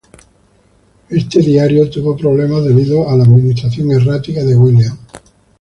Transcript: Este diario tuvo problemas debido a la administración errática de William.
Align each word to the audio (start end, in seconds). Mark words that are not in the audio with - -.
Este 1.11 1.41
diario 1.41 1.87
tuvo 1.87 2.17
problemas 2.17 2.65
debido 2.65 3.07
a 3.07 3.15
la 3.15 3.23
administración 3.23 3.91
errática 3.91 4.43
de 4.43 4.57
William. 4.57 4.97